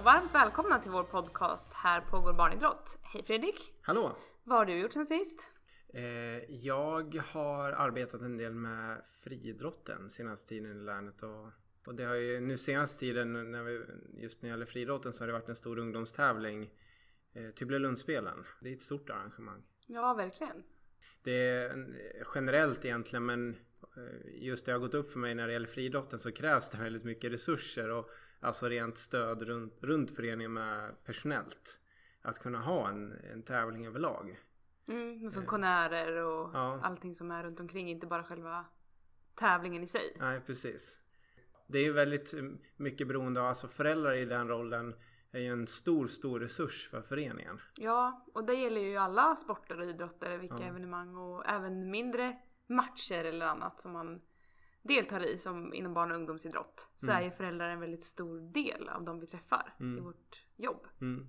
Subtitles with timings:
[0.00, 2.98] Och varmt välkomna till vår podcast Här pågår barnidrott.
[3.02, 3.72] Hej Fredrik!
[3.82, 4.16] Hallå!
[4.44, 5.40] Vad har du gjort sen sist?
[5.94, 6.02] Eh,
[6.54, 11.46] jag har arbetat en del med friidrotten senaste tiden i länet och,
[11.86, 13.82] och det har ju nu senaste tiden när vi,
[14.22, 16.70] just när det gäller friidrotten så har det varit en stor ungdomstävling
[17.32, 18.44] eh, Tybblelundsspelen.
[18.60, 19.62] Det är ett stort arrangemang.
[19.86, 20.62] Ja, verkligen.
[21.22, 21.96] Det är en-
[22.34, 23.50] generellt egentligen men
[23.96, 26.78] eh, just det har gått upp för mig när det gäller friidrotten så krävs det
[26.78, 31.80] väldigt mycket resurser och alltså rent stöd runt, runt föreningen med personellt.
[32.22, 34.40] Att kunna ha en, en tävling överlag.
[34.88, 36.80] Mm, med funktionärer och Ja.
[36.82, 38.64] allting som är runt omkring, inte bara själva
[39.34, 40.16] tävlingen i sig.
[40.18, 40.98] Nej, precis.
[41.66, 42.34] Det är ju väldigt
[42.76, 44.94] mycket beroende av, alltså föräldrar i den rollen
[45.32, 47.60] är ju en stor, stor resurs för föreningen.
[47.76, 50.64] Ja, och det gäller ju alla sporter och idrotter, vilka Ja.
[50.68, 52.36] evenemang och även mindre
[52.66, 54.20] matcher eller annat som man
[54.82, 56.88] deltar i som inom barn och ungdomsidrott.
[56.96, 57.16] Så Mm.
[57.16, 60.04] är ju föräldrar en väldigt stor del av de vi träffar i Mm.
[60.04, 60.86] vårt jobb.
[61.00, 61.26] Mm.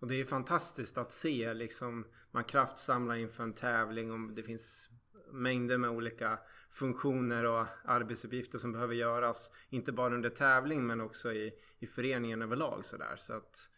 [0.00, 4.42] Och det är ju fantastiskt att se liksom man kraftsamlar inför en tävling och det
[4.42, 4.88] finns
[5.32, 6.38] mängder med olika
[6.70, 9.52] funktioner och arbetsuppgifter som behöver göras.
[9.68, 13.14] Inte bara under tävling men också i, i föreningen överlag sådär.
[13.16, 13.70] Så att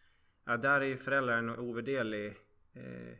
[0.44, 2.26] ja, där är ju föräldrar en ovärderlig,
[2.72, 3.12] eh,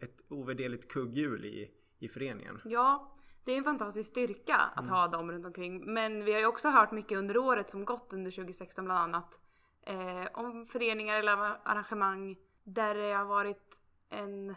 [0.00, 2.60] ett ovärderligt kugghjul i, i föreningen.
[2.64, 3.17] Ja,
[3.48, 4.90] det är en fantastisk styrka att Mm.
[4.90, 5.92] ha dem runt omkring.
[5.94, 9.38] Men vi har ju också hört mycket under året som gått under 2016 bland annat.
[9.82, 11.32] Eh, om föreningar eller
[11.68, 14.54] arrangemang där det har varit en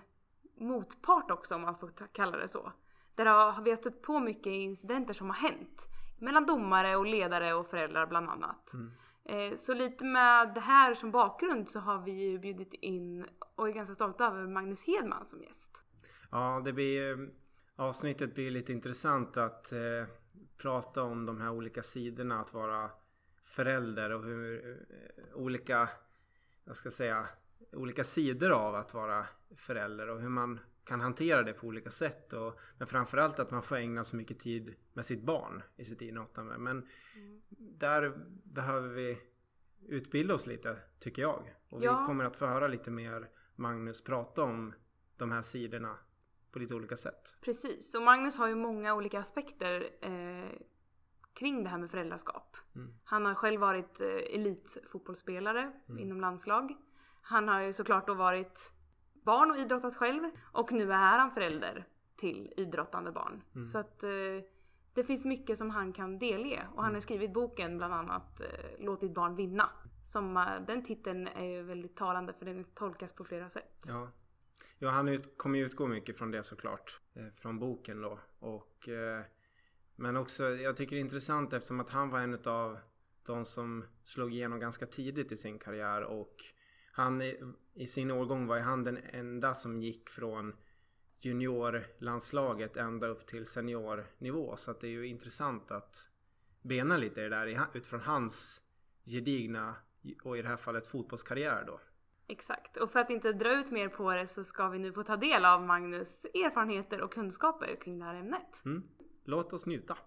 [0.60, 2.72] motpart också om man får kalla det så.
[3.16, 5.88] Där har, vi har stött på mycket incidenter som har hänt.
[6.20, 8.74] Mellan domare och ledare och föräldrar bland annat.
[8.74, 8.92] Mm.
[9.26, 13.26] Eh, så lite med det här som bakgrund så har vi ju bjudit in
[13.56, 15.84] och är ganska stolta över Magnus Hedman som gäst.
[16.32, 17.30] Ja, det blir
[17.82, 20.06] avsnittet blir lite intressant att eh,
[20.58, 22.92] prata om de här olika sidorna att vara
[23.44, 25.90] förälder och hur eh, olika,
[26.66, 27.28] jag ska säga,
[27.72, 29.26] olika sidor av att vara
[29.56, 32.34] förälder och hur man kan hantera det på olika sätt.
[32.34, 36.02] Och, men framförallt att man får ägna så mycket tid med sitt barn i sitt
[36.02, 36.58] idrottande.
[36.58, 36.88] Men
[37.58, 38.14] där
[38.44, 39.22] behöver vi
[39.88, 41.56] utbilda oss lite, tycker jag.
[41.70, 42.00] Och Ja.
[42.00, 44.74] vi kommer att få höra lite mer Magnus prata om
[45.18, 45.98] de här sidorna
[46.52, 47.36] på lite olika sätt.
[47.42, 50.52] Precis, och Magnus har ju många olika aspekter eh,
[51.34, 52.58] kring det här med föräldraskap.
[52.76, 52.94] Mm.
[53.04, 56.00] Han har själv varit eh, elitfotbollsspelare Mm.
[56.04, 56.76] inom landslag.
[57.22, 58.72] Han har ju såklart då varit
[59.14, 61.86] barn och idrottat själv och nu är han förälder
[62.16, 63.42] till idrottande barn.
[63.56, 63.66] Mm.
[63.66, 64.10] Så att eh,
[64.94, 66.94] det finns mycket som han kan delge och han Mm.
[66.96, 68.48] har skrivit boken bland annat eh,
[68.80, 69.70] Låt ditt barn vinna.
[70.04, 73.84] Som, eh, den titeln är ju väldigt talande för den tolkas på flera sätt.
[73.88, 74.08] Ja,
[74.80, 77.00] ja han ut, kommer ju utgå mycket från det såklart.
[77.14, 78.20] Eh, från boken då.
[78.40, 79.22] Och, eh,
[79.96, 82.80] men också, jag tycker det är intressant eftersom att han var en av
[83.26, 86.04] de som slog igenom ganska tidigt i sin karriär.
[86.04, 86.36] Och
[86.92, 87.40] han i,
[87.74, 90.56] i sin årgång var ju han den enda som gick från
[91.22, 94.56] juniorlandslaget ända upp till seniornivå.
[94.56, 96.10] Så att det är ju intressant att
[96.62, 98.62] bena lite i det där utifrån hans
[99.06, 99.76] gedigna
[100.24, 101.80] och i det här fallet fotbollskarriär då.
[102.32, 105.04] Exakt, och för att inte dra ut mer på det så ska vi nu få
[105.04, 108.62] ta del av Magnus erfarenheter och kunskaper kring det här ämnet.
[108.66, 108.84] Mm.
[109.26, 109.98] Låt oss njuta.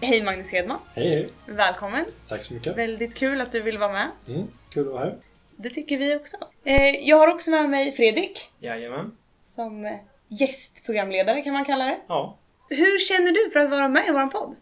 [0.00, 1.26] Hej Magnus Hedman, Hej hej!
[1.46, 2.04] välkommen!
[2.28, 2.78] Tack så mycket!
[2.78, 4.10] Väldigt kul att du vill vara med.
[4.28, 5.16] Mm, kul att vara här.
[5.56, 6.36] Det tycker vi också.
[6.64, 9.16] Eh, jag har också med mig Fredrik Jajamän.
[9.56, 9.96] Som eh,
[10.28, 11.98] gästprogramledare kan man kalla det.
[12.06, 12.38] Ja.
[12.68, 14.56] Hur känner du för att vara med i vår podd?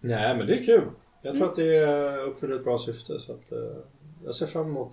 [0.00, 0.84] Nej men det är kul.
[1.22, 1.86] Jag tror att det
[2.16, 3.58] uppfyller ett bra syfte så att eh,
[4.24, 4.92] jag ser fram emot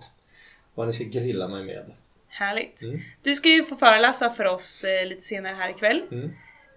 [0.74, 1.92] vad ni ska grilla mig med.
[2.28, 2.82] Härligt.
[2.82, 2.98] Mm.
[3.22, 6.02] Du ska ju få föreläsa för oss eh, lite senare här ikväll.
[6.10, 6.30] Mm.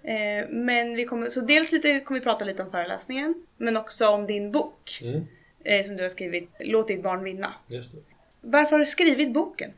[0.04, 4.08] Eh, men vi kommer, så dels lite, kommer vi prata lite om föreläsningen, men också
[4.08, 5.28] om din bok Mm,
[5.64, 7.54] eh, som du har skrivit, Låt ditt barn vinna.
[7.68, 7.98] just det.
[8.42, 9.72] Varför har du skrivit boken?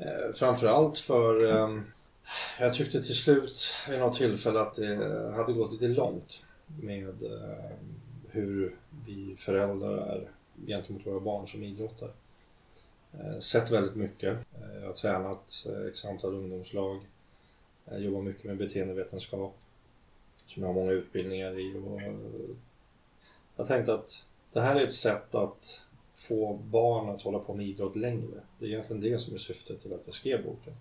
[0.00, 1.84] Eh, framförallt för ehm,
[2.60, 6.42] jag tyckte till slut vid något tillfälle att det hade gått lite långt
[6.82, 8.76] med ehm, hur
[9.06, 10.28] vi föräldrar är
[10.66, 12.10] gentemot våra barn som idrottar.
[13.12, 14.38] Eh, sett väldigt mycket.
[14.38, 17.00] Eh, jag har tränat x antal ungdomslag.
[17.84, 19.56] Jag jobbar mycket med beteendevetenskap
[20.46, 21.74] som jag har många utbildningar i.
[21.74, 22.00] Och
[23.56, 25.80] jag tänkte att det här är ett sätt att
[26.20, 28.40] få barn att hålla på med idrott längre.
[28.58, 30.74] Det är egentligen det som är syftet till att jag skrev boken.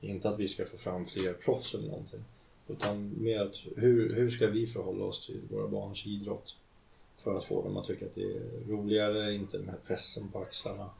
[0.00, 2.24] Inte att vi ska få fram fler proffs eller någonting.
[2.68, 6.56] Utan mer att hur, hur ska vi förhålla oss till våra barns idrott?
[7.16, 10.38] För att få dem att tycka att det är roligare, inte den här pressen på
[10.38, 10.90] axlarna.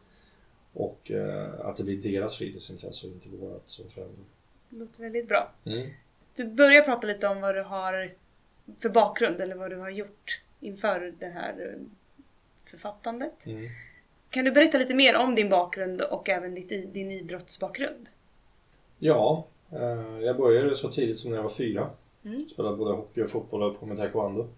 [0.73, 4.25] Och eh, att det blir deras fritidsintresse och inte vårat som föräldrar.
[4.69, 5.53] Det låter väldigt bra.
[5.65, 5.91] Mm.
[6.35, 8.15] Du börjar prata lite om vad du har
[8.79, 11.87] för bakgrund eller vad du har gjort inför det här eh,
[12.69, 13.47] författandet.
[13.47, 13.69] Mm.
[14.31, 18.09] Kan du berätta lite mer om din bakgrund och även ditt, din idrottsbakgrund?
[18.99, 21.91] Ja, eh, jag började så tidigt som när jag var fyra.
[22.25, 22.49] Mm.
[22.49, 24.49] Spelade både hockey och fotboll och på med taekwondo.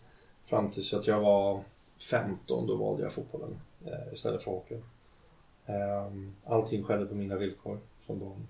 [0.45, 1.63] Fram tills att jag var
[2.11, 4.83] 15, då valde jag fotbollen eh, istället för hockeyn.
[5.67, 6.13] Eh,
[6.45, 8.47] allting skedde på mina villkor som barn.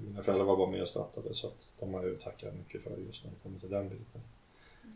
[0.00, 2.90] Mina föräldrar var bara med och stöttade så att de har jag tacka mycket för
[3.06, 4.20] just när det kommer till den biten.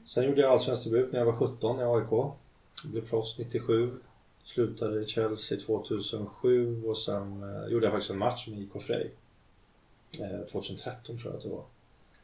[0.04, 2.32] Sen gjorde jag allsvensk debut när jag var 17 i AIK.
[2.84, 3.92] Blev proffs 97.
[4.44, 9.10] Slutade i Chelsea 2007 och sen eh, gjorde jag faktiskt en match med IK Frej.
[10.22, 11.64] Eh, 2013 tror jag att det var.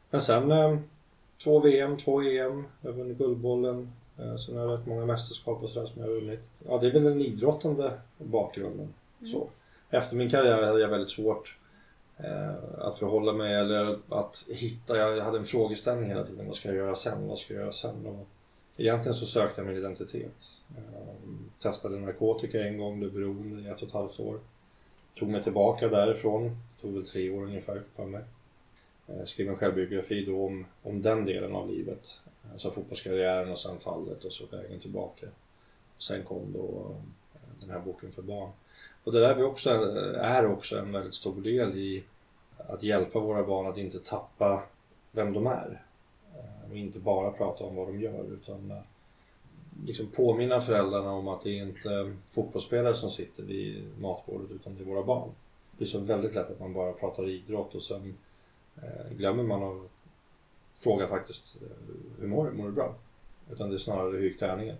[0.09, 0.77] Men sen eh,
[1.43, 3.91] två VM, två EM, jag har vunnit Guldbollen.
[4.17, 6.47] Eh, sen har jag rätt många mästerskap och sådär som jag har vunnit.
[6.67, 8.93] Ja, det är väl den idrottande bakgrunden.
[9.25, 9.49] Så.
[9.89, 11.57] Efter min karriär hade jag väldigt svårt
[12.17, 14.97] eh, att förhålla mig eller att hitta.
[14.97, 16.47] Jag hade en frågeställning hela tiden.
[16.47, 17.27] Vad ska jag göra sen?
[17.27, 18.05] Vad ska jag göra sen?
[18.05, 18.27] Och
[18.77, 20.49] egentligen så sökte jag min identitet.
[20.77, 24.39] Ehm, testade narkotika en gång, blev beroende i ett och ett halvt år.
[25.15, 26.43] Tog mig tillbaka därifrån.
[26.43, 28.23] Det tog väl tre år ungefär för mig.
[29.07, 32.19] Ehm, skrev en självbiografi då om, om den delen av livet.
[32.51, 35.27] Alltså fotbollskarriären och sen fallet och så vägen tillbaka.
[35.97, 36.95] Sen kom då
[37.59, 38.49] den här boken för barn.
[39.03, 39.69] Och det där är också,
[40.15, 42.03] är också en väldigt stor del i
[42.57, 44.63] att hjälpa våra barn att inte tappa
[45.11, 45.81] vem de är.
[46.69, 48.77] Och inte bara prata om vad de gör utan eh,
[49.85, 54.75] liksom påminna föräldrarna om att det är inte eh, fotbollsspelare som sitter vid matbordet utan
[54.75, 55.29] det är våra barn.
[55.71, 58.17] Det blir så väldigt lätt att man bara pratar idrott och sen
[58.75, 59.89] eh, glömmer man att
[60.75, 61.57] fråga faktiskt
[62.19, 62.51] hur mår du?
[62.51, 62.95] Mår du bra?
[63.51, 64.75] Utan det är snarare hur gick träningen?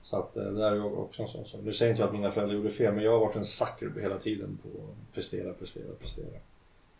[0.00, 1.60] Så att det där är också en sån sak.
[1.64, 4.00] Nu säger inte jag att mina föräldrar gjorde fel men jag har varit en sucker
[4.00, 6.38] hela tiden på att prestera, prestera, prestera.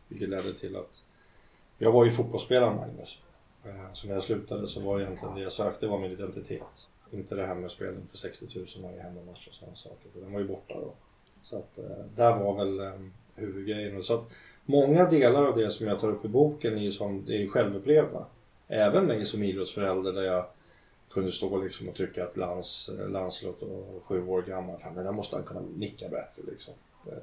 [0.08, 1.02] Vilket ledde till att
[1.78, 3.22] jag var ju fotbollsspelare Magnus.
[3.68, 6.88] Eh, Så när jag slutade så var egentligen det jag sökte var min identitet.
[7.10, 10.10] Inte det här med spelning för 60 000 varje hemmamatch och sådana saker.
[10.12, 10.92] För den var ju borta då.
[11.42, 12.92] Så att eh, där var väl eh,
[13.34, 14.02] huvudgrejen.
[14.02, 14.30] Så att
[14.64, 17.38] många delar av det som jag tar upp i boken är ju, som, det är
[17.38, 18.26] ju självupplevda.
[18.68, 20.44] Även mig som idrottsförälder där jag
[21.10, 25.12] kunde stå liksom och tycka att Lans, Lancelot och sju år gammal, fan det där
[25.12, 26.74] måste han kunna nicka bättre liksom.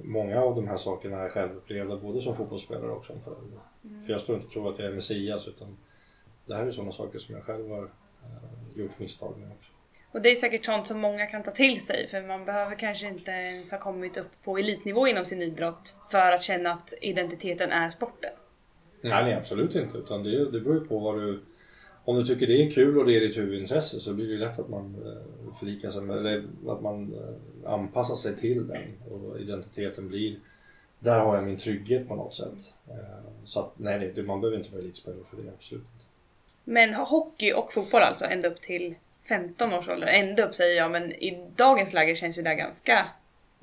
[0.01, 3.59] Många av de här sakerna är självupplevda både som fotbollsspelare och som förälder.
[4.05, 5.77] För jag står inte och tror att jag är Messias utan
[6.45, 9.71] det här är sådana saker som jag själv har eh, gjort misstag med också.
[10.11, 13.07] Och det är säkert sånt som många kan ta till sig för man behöver kanske
[13.07, 17.71] inte ens ha kommit upp på elitnivå inom sin idrott för att känna att identiteten
[17.71, 18.31] är sporten.
[19.01, 19.97] Nej, nej absolut inte.
[19.97, 21.39] Utan det, det beror ju på vad du...
[22.05, 24.39] Om du tycker det är kul och det är ditt huvudintresse så blir det ju
[24.39, 28.81] lätt att man eh, förlikar sig med, eller att man eh, anpassar sig till den
[29.11, 30.39] och identiteten blir
[30.99, 32.73] där har jag min trygghet på något sätt.
[33.43, 36.04] Så att nej, man behöver inte vara elitspelare för det, absolut inte.
[36.67, 38.95] Men hockey och fotboll alltså ända upp till
[39.27, 40.07] 15 års ålder.
[40.07, 43.05] Ända upp säger jag men i dagens läge känns ju det ganska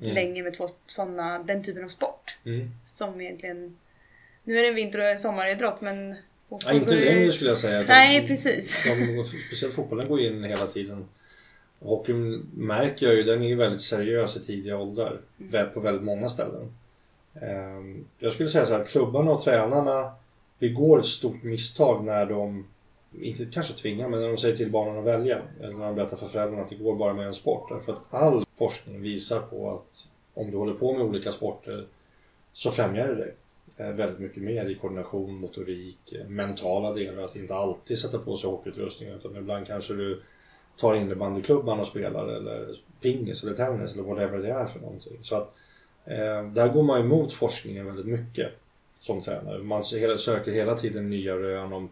[0.01, 0.15] Mm.
[0.15, 2.37] länge med två såna, den typen av sport.
[2.45, 2.71] Mm.
[2.85, 3.77] Som egentligen...
[4.43, 6.15] Nu är det en vinter och en sommaridrott men...
[6.49, 7.79] Ja, inte längre skulle jag säga.
[7.79, 8.83] De- Nej precis.
[8.85, 11.05] De, speciellt fotbollen går in hela tiden.
[11.79, 15.19] Hockeyn märker jag ju, den är ju väldigt seriös i tidiga åldrar.
[15.37, 16.73] Väl på väldigt många ställen.
[17.41, 20.11] Ehm, Jag skulle säga så här, klubbarna och tränarna
[20.59, 22.65] begår ett stort misstag när de,
[23.21, 25.41] inte kanske tvinga, men när de säger till barnen att välja.
[25.61, 27.69] Eller när de berättar för föräldrarna att det går bara med en sport.
[27.69, 31.85] Därför att all forskning visar på att om du håller på med olika sporter
[32.53, 33.33] så främjar det dig
[33.77, 37.23] eh, väldigt mycket mer i koordination, motorik, eh, mentala delar.
[37.23, 40.21] Att inte alltid sätta på sig hockeyutrustning utan ibland kanske du
[40.77, 45.17] tar innebandyklubban och spelar eller pingis eller tennis eller whatever det är för någonting.
[45.21, 45.55] Så att
[46.05, 48.51] eh, där går man emot forskningen väldigt mycket
[48.99, 49.63] som tränare.
[49.63, 51.89] Man söker hela tiden nya rön om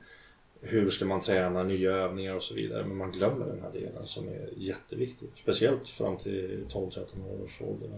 [0.62, 2.84] hur ska man träna, nya övningar och så vidare.
[2.84, 5.30] Men man glömmer den här delen som är jätteviktig.
[5.36, 7.89] Speciellt fram till 12-13 års ålder.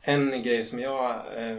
[0.00, 1.58] En grej som jag eh,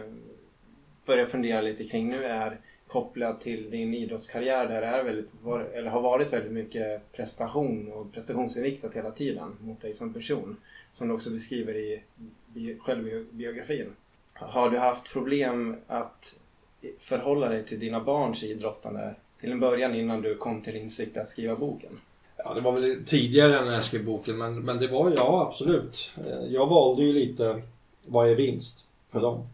[1.06, 5.30] börjar fundera lite kring nu är kopplad till din idrottskarriär där det är väldigt,
[5.74, 10.56] eller har varit väldigt mycket prestation och prestationsinriktat hela tiden mot dig som person.
[10.92, 12.02] Som du också beskriver i
[12.78, 13.86] självbiografin.
[14.32, 16.38] Har du haft problem att
[16.98, 21.28] förhålla dig till dina barns idrottande till en början innan du kom till insikt att
[21.28, 22.00] skriva boken?
[22.36, 26.12] Ja, det var väl tidigare när jag skrev boken men, men det var ja absolut.
[26.26, 27.62] Eh, jag valde ju lite
[28.06, 29.46] vad är vinst för dem.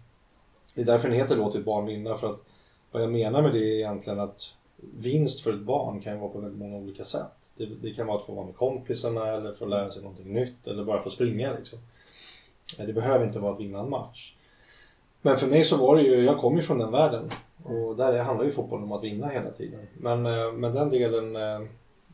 [0.74, 2.44] Det är därför den heter Låt typ, ditt barn vinna för att
[2.90, 6.30] vad jag menar med det är egentligen att vinst för ett barn kan ju vara
[6.30, 7.32] på väldigt många olika sätt.
[7.56, 10.66] Det, det kan vara att få vara med kompisarna eller få lära sig någonting nytt
[10.66, 11.78] eller bara få springa liksom.
[12.78, 14.34] Eh, det behöver inte vara att vinna en match.
[15.22, 17.30] Men för mig så var det ju, jag kom ju från den världen
[17.64, 19.80] och där handlar ju fotboll om att vinna hela tiden.
[19.94, 21.60] Men, eh, men den delen eh,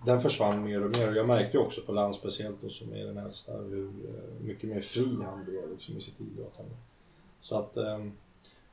[0.06, 2.94] den försvann mer och mer och jag märkte ju också på land speciellt och som
[2.94, 6.72] är den äldsta hur eh, mycket mer fri han blev liksom, i sitt idrottande.
[7.40, 7.76] Så att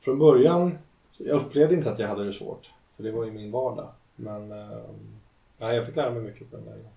[0.00, 0.78] från början,
[1.18, 2.70] jag upplevde inte att jag hade det svårt.
[2.96, 3.88] För det var ju min vardag.
[4.16, 4.50] Men
[5.58, 6.88] ja, jag fick lära mig mycket på den vägen.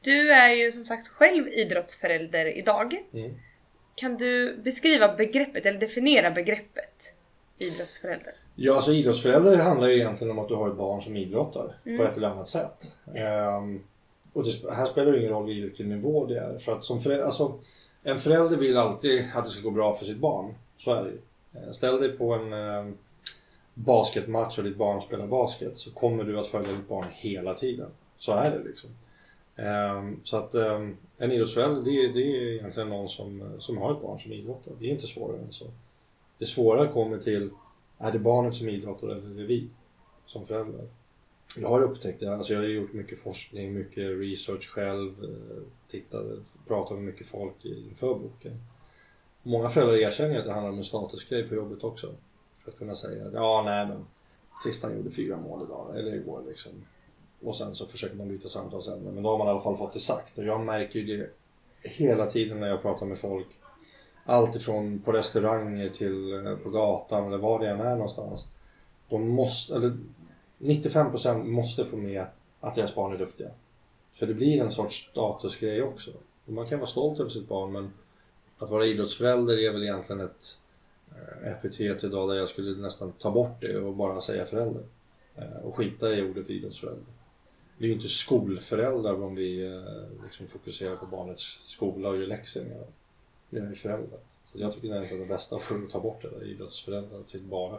[0.00, 3.04] Du är ju som sagt själv idrottsförälder idag.
[3.12, 3.34] Mm.
[3.94, 7.14] Kan du beskriva begreppet eller definiera begreppet
[7.60, 8.34] idrottsförälder?
[8.54, 11.98] Ja, alltså idrottsförälder handlar ju egentligen om att du har ett barn som idrottar mm.
[11.98, 12.92] på ett eller annat sätt.
[13.06, 13.82] Um,
[14.32, 16.58] och det, här spelar det ingen roll vilken nivå det är.
[16.58, 17.58] För att som förälder, alltså,
[18.02, 20.54] en förälder vill alltid att det ska gå bra för sitt barn.
[20.76, 21.18] Så är det ju.
[21.54, 22.98] Eh, ställ dig på en um,
[23.74, 27.90] basketmatch och ditt barn spelar basket så kommer du att följa ditt barn hela tiden.
[28.16, 28.90] Så är det liksom.
[29.56, 34.02] Um, så att um, en idrottsförälder det, det är egentligen någon som, som har ett
[34.02, 34.72] barn som idrottar.
[34.78, 35.66] Det är inte svårare än så.
[36.40, 37.50] Det svåra kommer till
[37.98, 39.68] är det barnet som idrottar eller är det vi
[40.26, 40.88] som föräldrar?
[41.58, 42.34] Jag har upptäckt det.
[42.34, 45.14] Alltså jag har gjort mycket forskning, mycket research själv.
[45.90, 48.60] tittade, tittat, pratat med mycket folk inför boken.
[49.42, 52.14] Många föräldrar erkänner att det handlar om en statusgrej på jobbet också.
[52.66, 54.06] Att kunna säga ja, nej men
[54.64, 56.72] sist han gjorde fyra mål idag eller igår liksom.
[57.42, 59.10] Och sen så försöker man byta samtalsämne.
[59.10, 60.38] Men då har man i alla fall fått det sagt.
[60.38, 61.30] Och jag märker ju det
[61.88, 63.46] hela tiden när jag pratar med folk
[64.30, 68.46] allt ifrån på restauranger till eh, på gatan eller var det än är någonstans.
[69.08, 69.96] De måste, eller
[70.58, 72.24] 95% måste få med
[72.60, 73.50] att deras barn är duktiga.
[74.12, 76.10] För det blir en sorts statusgrej också.
[76.44, 77.92] Man kan vara stolt över sitt barn men
[78.58, 80.58] att vara idrottsförälder är väl egentligen ett
[81.10, 84.82] eh, epitet idag där jag skulle nästan ta bort det och bara säga förälder.
[85.36, 87.04] Eh, och skita i ordet idrottsförälder.
[87.78, 89.82] Vi är ju inte skolföräldrar om vi
[90.24, 92.62] liksom fokuserar på barnets skola och gör läxor
[93.76, 94.18] förälder.
[94.52, 97.78] Så jag tycker det är det bästa att ta bort det där idrottsföräldrar till bara.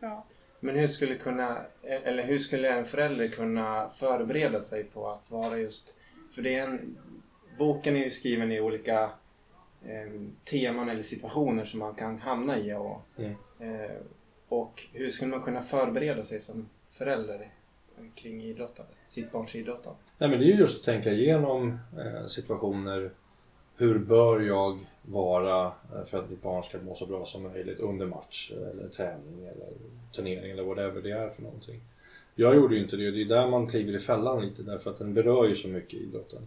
[0.00, 0.24] Ja.
[0.60, 5.58] Men hur skulle, kunna, eller hur skulle en förälder kunna förbereda sig på att vara
[5.58, 5.94] just...
[6.34, 6.96] För det är en,
[7.58, 9.10] boken är ju skriven i olika
[9.84, 12.74] eh, teman eller situationer som man kan hamna i.
[12.74, 13.34] Och, mm.
[13.58, 13.96] eh,
[14.48, 17.48] och hur skulle man kunna förbereda sig som förälder
[18.14, 19.98] kring idrottande, sitt barns idrottande?
[20.18, 23.10] Nej men det är ju just att tänka igenom eh, situationer
[23.80, 27.80] hur bör jag vara eh, för att mitt barn ska må så bra som möjligt
[27.80, 29.68] under match eh, eller träning eller
[30.12, 31.80] turnering eller whatever det är för någonting.
[32.34, 34.90] Jag gjorde ju inte det och det är där man kliver i fällan lite därför
[34.90, 36.42] att den berör ju så mycket idrotten.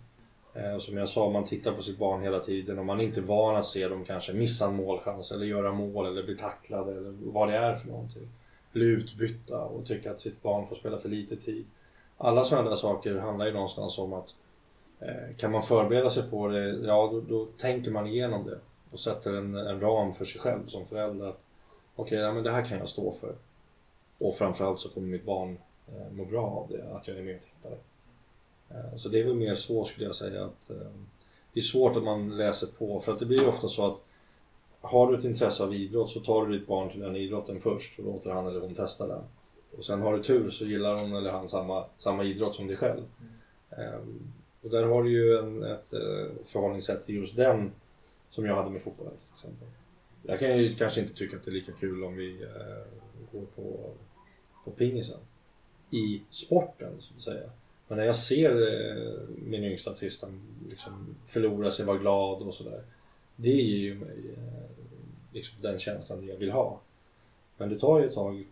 [0.53, 3.21] Eh, som jag sa, man tittar på sitt barn hela tiden och man är inte
[3.21, 7.13] van att se dem kanske missa en målchans eller göra mål eller bli tacklade eller
[7.23, 8.27] vad det är för någonting.
[8.71, 11.65] Bli utbytta och tycka att sitt barn får spela för lite tid.
[12.17, 14.33] Alla sådana där saker handlar ju någonstans om att
[15.37, 18.59] kan man förbereda sig på det, ja då, då tänker man igenom det
[18.91, 21.29] och sätter en, en ram för sig själv som förälder.
[21.29, 21.37] Okej,
[21.95, 23.35] okay, ja, men det här kan jag stå för.
[24.17, 25.57] Och framförallt så kommer mitt barn
[25.87, 27.77] eh, må bra av det, att jag är med och tittar.
[28.69, 30.91] Eh, så det är väl mer så skulle jag säga att eh,
[31.53, 33.99] det är svårt att man läser på för att det blir ju ofta så att
[34.81, 37.99] har du ett intresse av idrott så tar du ditt barn till den idrotten först
[37.99, 39.23] och låter han eller hon testa den.
[39.77, 42.77] Och sen har du tur så gillar hon eller han samma, samma idrott som dig
[42.77, 43.03] själv.
[43.77, 44.33] Mm.
[44.63, 47.71] Och där har du ju en, ett eh, förhållningssätt till just den
[48.29, 49.67] som jag hade med fotbollen till exempel.
[50.23, 52.83] Jag kan ju kanske inte tycka att det är lika kul om vi eh,
[53.31, 53.91] går på,
[54.65, 55.19] på pingisen
[55.91, 57.49] i sporten så att säga.
[57.87, 59.13] Men när jag ser eh,
[59.45, 60.23] min yngsta artist
[60.69, 62.83] liksom förlora sig, vara glad och sådär.
[63.35, 64.69] Det ger ju mig eh,
[65.31, 66.81] liksom den känslan jag vill ha.
[67.57, 68.45] Men det tar ju ett tag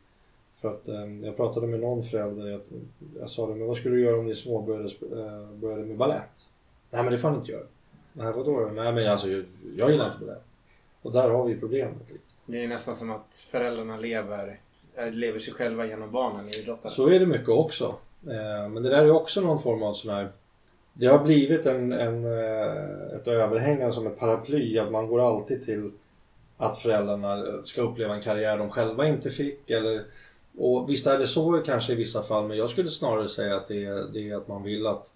[0.62, 2.50] för att um, jag pratade med någon förälder.
[2.50, 2.62] Jag,
[3.20, 5.98] jag sa det, men vad skulle du göra om din små började, uh, började med
[5.98, 6.48] balett?
[6.90, 7.64] Nej men det får han inte göra.
[8.14, 8.72] Nej vadå?
[8.74, 10.44] Nej men alltså jag, jag gillar inte balett.
[11.02, 12.00] Och där har vi problemet.
[12.00, 12.28] Liksom.
[12.46, 14.60] Det är nästan som att föräldrarna lever,
[14.96, 16.92] eh, lever sig själva genom barnen i idrotten.
[16.92, 17.96] Så är det mycket också.
[18.28, 20.32] Uh, men det där är också någon form av sån här
[20.94, 22.26] det har blivit en, en,
[23.16, 25.92] ett överhängande som ett paraply att man går alltid till
[26.58, 30.04] att föräldrarna ska uppleva en karriär de själva inte fick eller
[30.58, 33.68] och visst är det så kanske i vissa fall men jag skulle snarare säga att
[33.68, 35.10] det är, det är att man vill att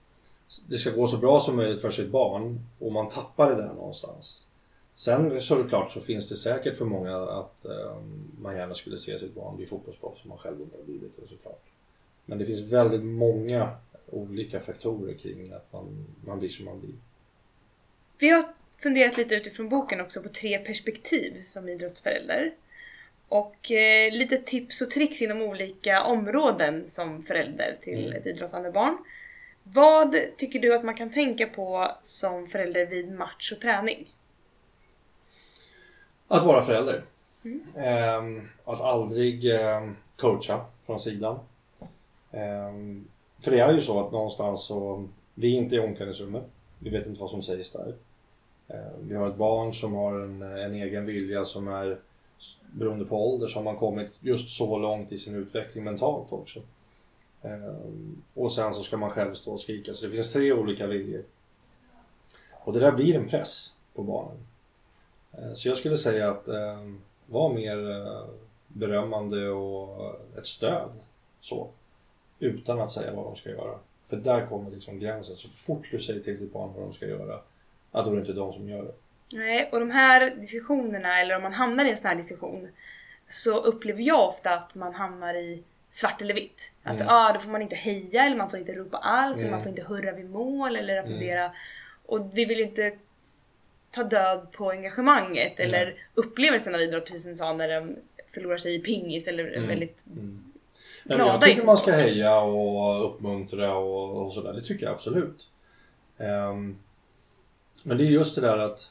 [0.70, 3.74] det ska gå så bra som möjligt för sitt barn och man tappar det där
[3.74, 4.46] någonstans.
[4.94, 9.36] Sen såklart så finns det säkert för många att um, man gärna skulle se sitt
[9.36, 11.64] barn bli fotbollsproffs som man själv inte har blivit det såklart.
[12.26, 13.78] Men det finns väldigt många
[14.10, 16.96] olika faktorer kring att man, man blir som man blir.
[18.18, 18.44] Vi har
[18.78, 22.54] funderat lite utifrån boken också på tre perspektiv som idrottsförälder.
[23.28, 28.18] Och eh, lite tips och tricks inom olika områden som förälder till mm.
[28.18, 28.98] ett idrottande barn.
[29.64, 34.08] Vad tycker du att man kan tänka på som förälder vid match och träning?
[36.28, 37.04] Att vara förälder.
[37.76, 38.24] Eh,
[38.66, 41.40] att aldrig eh, coacha från sidan.
[42.32, 42.74] Eh,
[43.42, 46.44] för det är ju så att någonstans så, vi är inte i omklädningsrummet.
[46.80, 47.94] Vi vet inte vad som sägs där.
[48.68, 51.98] Eh, vi har ett barn som har en, en egen vilja som är
[52.72, 56.60] beroende på ålder så har man kommit just så långt i sin utveckling mentalt också.
[57.42, 59.94] Ehm, och sen så ska man själv stå och skrika.
[59.94, 61.24] Så det finns tre olika viljor.
[62.52, 64.38] Och det där blir en press på barnen.
[65.32, 68.26] Ehm, så jag skulle säga att ehm, var mer eh,
[68.68, 70.90] berömmande och ett stöd.
[71.42, 71.70] Så.
[72.40, 73.80] Utan att säga vad de ska göra.
[74.08, 75.36] För där kommer liksom gränsen.
[75.36, 77.40] Så fort du säger till ditt barn vad de ska göra,
[77.92, 78.94] att då är det inte de som gör det.
[79.34, 82.68] Nej, och de här diskussionerna, eller om man hamnar i en sån här diskussion,
[83.28, 86.72] så upplever jag ofta att man hamnar i svart eller vitt.
[86.84, 87.08] Att Mm.
[87.10, 89.52] ah, då får man inte heja, eller man får inte ropa alls, eller Mm.
[89.56, 91.52] man får inte hurra vid mål eller applådera.
[92.06, 92.98] Och vi vill ju inte
[93.92, 97.96] ta död på engagemanget eller upplevelsen av idrott, precis som du sa, när de
[98.34, 99.68] förlorar sig i pingis eller Mm.
[99.68, 100.44] väldigt Mm.
[101.04, 104.54] Glada jag tycker man ska heja och uppmuntra och, och sådär.
[104.54, 105.50] Det tycker jag absolut.
[106.18, 106.78] Ehm,
[107.84, 108.90] men det är just det där att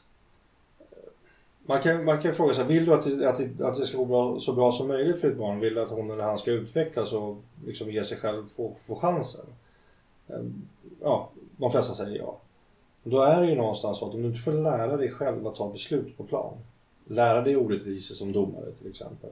[1.65, 3.97] man kan, man kan fråga sig, vill du att det, att det, att det ska
[3.97, 5.59] gå bra, så bra som möjligt för ditt barn?
[5.59, 8.95] Vill du att hon eller han ska utvecklas och liksom ge sig själv få, få
[8.95, 9.45] chansen?
[10.27, 10.67] Ehm,
[11.01, 12.37] ja, de flesta säger ja.
[13.03, 15.55] Då är det ju någonstans så att om du inte får lära dig själv att
[15.55, 16.53] ta beslut på plan.
[17.05, 19.29] Lära dig orättvisor som domare till exempel.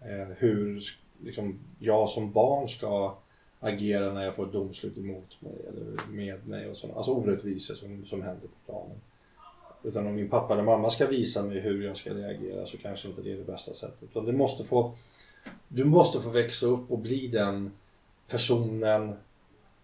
[0.00, 0.80] Eh, hur
[1.24, 3.14] liksom, jag som barn ska
[3.60, 6.96] agera när jag får ett domslut emot mig eller med mig och sådana.
[6.96, 9.00] Alltså orättvisor som, som händer på planen.
[9.86, 13.08] Utan om min pappa eller mamma ska visa mig hur jag ska reagera så kanske
[13.08, 14.02] inte det är det bästa sättet.
[14.02, 14.92] Utan du måste få,
[15.68, 17.70] du måste få växa upp och bli den
[18.28, 19.14] personen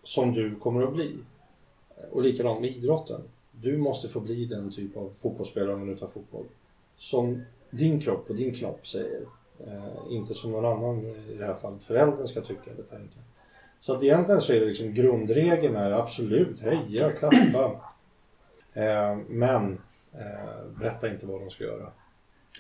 [0.03, 1.17] som du kommer att bli.
[2.11, 3.21] Och likadant med idrotten.
[3.53, 6.45] Du måste få bli den typ av fotbollsspelare, om du nu tar fotboll,
[6.97, 9.21] som din kropp och din knopp säger.
[9.67, 13.19] Eh, inte som någon annan, i det här fallet föräldern, ska tycka eller tänka.
[13.81, 17.81] Så att egentligen så är det liksom grundregeln är absolut heja, klappa.
[18.75, 19.79] Eh, men
[20.79, 21.92] berätta inte vad de ska göra.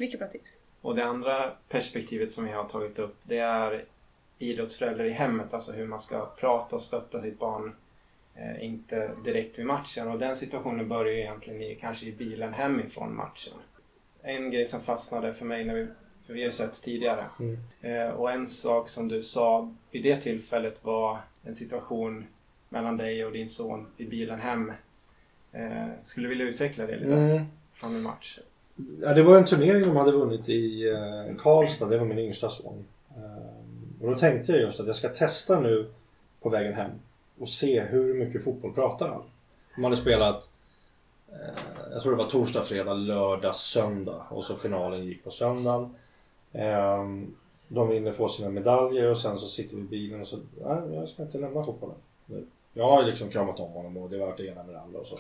[0.00, 0.56] mycket bra tips.
[0.80, 3.84] Och det andra perspektivet som vi har tagit upp det är
[4.38, 5.54] idrottsförälder i hemmet.
[5.54, 7.74] Alltså hur man ska prata och stötta sitt barn.
[8.34, 10.08] Eh, inte direkt vid matchen.
[10.08, 13.54] Och den situationen börjar ju egentligen i, kanske i bilen hemifrån matchen.
[14.22, 15.86] En grej som fastnade för mig när vi,
[16.26, 17.24] för vi har ju setts tidigare.
[17.40, 17.58] Mm.
[17.80, 22.26] Eh, och en sak som du sa vid det tillfället var en situation
[22.68, 24.72] mellan dig och din son i bilen hem.
[25.52, 27.12] Eh, skulle vilja utveckla det lite?
[27.12, 27.44] Mm.
[27.74, 28.38] Från en match?
[29.00, 32.48] Ja, det var en turnering de hade vunnit i eh, Karlstad, det var min yngsta
[32.48, 32.84] son.
[33.16, 35.90] Eh, och då tänkte jag just att jag ska testa nu
[36.40, 36.90] på vägen hem
[37.38, 39.22] och se hur mycket fotboll pratar han.
[39.74, 40.48] De hade spelat,
[41.32, 41.62] eh,
[41.92, 45.94] jag tror det var torsdag, fredag, lördag, söndag och så finalen gick på söndagen.
[46.52, 47.04] Eh,
[47.68, 50.94] de vinner, får sina medaljer och sen så sitter vi i bilen och så, nej
[50.94, 52.44] jag ska inte lämna fotbollen nu.
[52.74, 54.98] Jag har liksom kramat om honom och det har varit det ena med det andra
[55.00, 55.18] och så.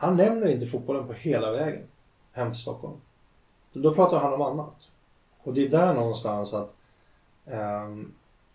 [0.00, 1.82] Han nämner inte fotbollen på hela vägen
[2.32, 2.96] hem till Stockholm.
[3.72, 4.90] Då pratar han om annat.
[5.42, 6.74] Och det är där någonstans att
[7.46, 7.96] eh,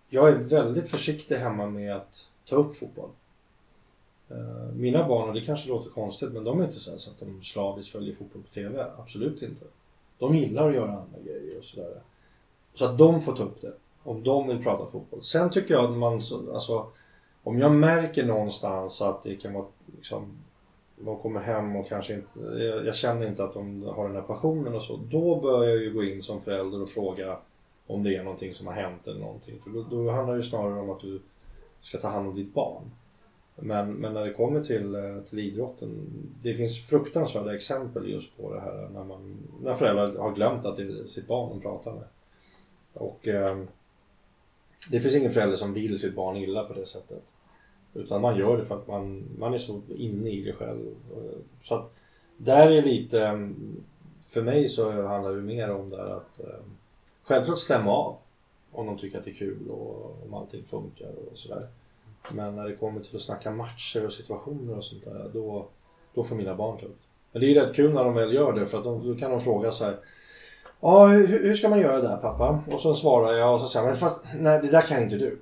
[0.09, 3.09] jag är väldigt försiktig hemma med att ta upp fotboll.
[4.29, 7.43] Eh, mina barn, och det kanske låter konstigt, men de är inte så att de
[7.43, 8.85] slaviskt följer fotboll på TV.
[8.97, 9.65] Absolut inte.
[10.19, 12.01] De gillar att göra andra grejer och sådär.
[12.73, 13.73] Så att de får ta upp det.
[14.03, 15.23] Om de vill prata fotboll.
[15.23, 16.13] Sen tycker jag att man,
[16.53, 16.87] alltså,
[17.43, 20.37] om jag märker någonstans att det kan vara liksom
[20.95, 24.23] de kommer hem och kanske inte, jag, jag känner inte att de har den här
[24.23, 24.99] passionen och så.
[25.11, 27.37] Då bör jag ju gå in som förälder och fråga
[27.87, 29.59] om det är någonting som har hänt eller någonting.
[29.63, 31.19] För då, då handlar det snarare om att du
[31.81, 32.91] ska ta hand om ditt barn.
[33.55, 35.89] Men, men när det kommer till, eh, till idrotten,
[36.41, 40.75] det finns fruktansvärda exempel just på det här när, man, när föräldrar har glömt att
[40.75, 42.03] det är sitt barn de pratar med.
[42.93, 43.63] Och eh,
[44.89, 47.23] det finns ingen förälder som vill sitt barn illa på det sättet.
[47.93, 50.87] Utan man gör det för att man, man är så inne i det själv.
[51.11, 51.93] Eh, så att
[52.37, 53.49] där är lite, eh,
[54.29, 56.63] för mig så handlar det mer om där att eh,
[57.23, 58.15] självklart stämma av
[58.71, 61.67] om de tycker att det är kul och om allting funkar och sådär.
[62.31, 65.65] Men när det kommer till att snacka matcher och situationer och sånt där, då,
[66.13, 67.07] då får mina barn ta upp det.
[67.31, 69.31] Men det är rätt kul när de väl gör det för att de, då kan
[69.31, 69.97] de fråga så här.
[70.79, 72.63] Ja, hur, hur ska man göra det här pappa?
[72.71, 75.39] Och så svarar jag och så säger jag, fast nej det där kan inte du.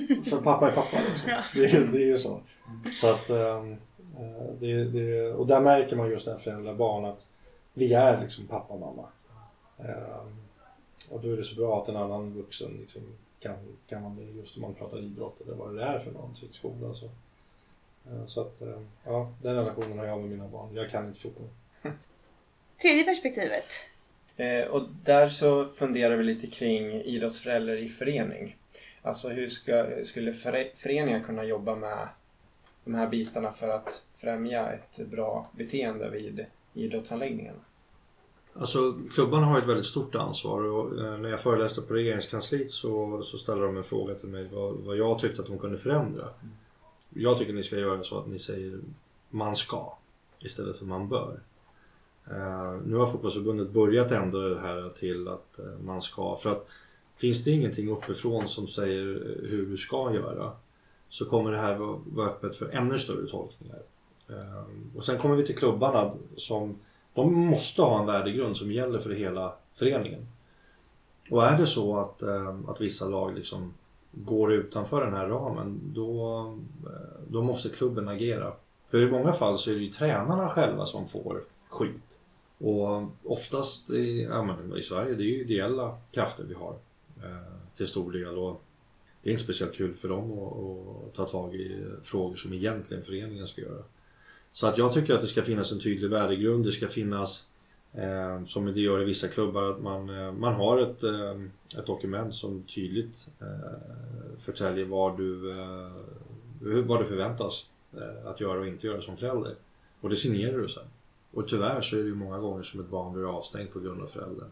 [0.30, 1.30] För pappa är pappa liksom.
[1.30, 1.42] Ja.
[1.54, 2.40] det, är- det är ju så.
[3.00, 3.72] Så att, ehm,
[4.18, 7.26] eh, det, det, och där märker man just det här föräldrar barn att
[7.74, 9.08] vi är liksom pappa och mamma.
[9.78, 10.36] Ehm,
[11.10, 13.02] och då är det så bra att en annan vuxen liksom
[13.40, 13.56] kan,
[13.88, 16.94] kan vara med just om man pratar idrott eller vad det är för någonting, skola
[16.94, 17.04] så.
[18.10, 18.62] Eh, Så att,
[19.04, 20.74] ja, den relationen har jag med mina barn.
[20.74, 21.48] Jag kan inte fotboll.
[22.82, 23.64] Tredje perspektivet.
[24.36, 28.56] Eh, och där så funderar vi lite kring idrottsförälder i förening.
[29.06, 30.32] Alltså hur ska, skulle
[30.74, 32.08] föreningar kunna jobba med
[32.84, 37.58] de här bitarna för att främja ett bra beteende vid idrottsanläggningarna?
[38.54, 43.22] Alltså klubbarna har ett väldigt stort ansvar och eh, när jag föreläste på regeringskansliet så,
[43.22, 46.22] så ställde de en fråga till mig vad, vad jag tyckte att de kunde förändra.
[46.22, 46.54] Mm.
[47.10, 48.78] Jag tycker ni ska göra så att ni säger
[49.30, 49.92] man ska
[50.38, 51.40] istället för man bör.
[52.30, 56.36] Uh, nu har fotbollsförbundet börjat ändra det här till att uh, man ska.
[56.36, 56.68] För att
[57.16, 60.52] finns det ingenting uppifrån som säger eh, hur du ska göra
[61.08, 63.82] så kommer det här vara, öppet för ännu större tolkningar.
[64.28, 66.76] Ehm, och sen kommer vi till klubbarna som
[67.14, 70.26] de måste ha en värdegrund som gäller för hela föreningen.
[71.30, 73.74] Och är det så att, ehm, att vissa lag liksom
[74.12, 76.40] går utanför den här ramen då,
[76.86, 78.52] eh, då måste klubben agera.
[78.90, 82.18] För i många fall så är det ju tränarna själva som får skit.
[82.58, 86.74] Och oftast i, ja, i Sverige, det är ju ideella krafter vi har
[87.22, 88.38] Eh, till stor del.
[88.38, 88.62] Och
[89.22, 93.04] det är inte speciellt kul för dem att, att, ta tag i frågor som egentligen
[93.04, 93.82] föreningen ska göra.
[94.52, 96.64] Så att jag tycker att det ska finnas en tydlig värdegrund.
[96.64, 97.46] Det ska finnas,
[97.92, 101.40] eh, som det gör i vissa klubbar, att man, eh, man har ett, eh,
[101.78, 105.90] ett dokument som tydligt eh, förtäljer vad du, eh,
[106.60, 109.54] vad du förväntas Eh, att göra och inte göra som förälder.
[110.00, 110.82] Och det signerar du sen.
[111.32, 114.02] Och tyvärr så är det ju många gånger som ett barn blir avstängt på grund
[114.02, 114.48] av föräldern.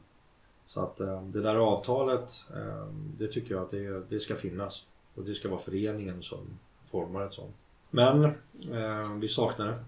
[0.66, 2.86] Så att eh, det där avtalet, eh,
[3.18, 4.86] det tycker jag att det, det ska finnas.
[5.14, 6.38] Och det ska vara föreningen som
[6.90, 7.54] formar ett sånt.
[7.90, 9.78] Men eh, vi saknar det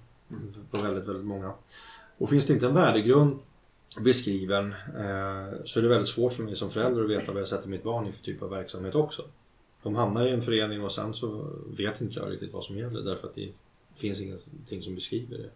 [0.70, 1.52] på väldigt, väldigt många.
[2.18, 3.38] Och finns det inte en värdegrund
[4.00, 4.74] beskriven
[5.64, 7.82] så är det väldigt svårt för mig som förälder att veta vad jag sätter mitt
[7.82, 9.22] barn i för typ av verksamhet också
[9.86, 13.00] de hamnar i en förening och sen så vet inte jag riktigt vad som gäller
[13.00, 13.52] därför att det
[13.94, 15.50] finns ingenting som beskriver det.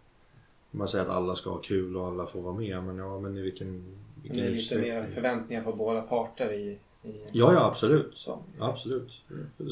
[0.71, 3.37] Man säger att alla ska ha kul och alla får vara med men ja men
[3.37, 3.83] i vilken,
[4.21, 8.17] vilken Det är lite mer förväntningar på båda parter i, i Ja ja absolut.
[8.17, 8.39] Så.
[8.59, 9.21] Absolut.